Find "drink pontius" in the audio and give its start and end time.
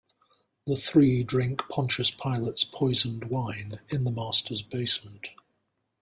1.23-2.09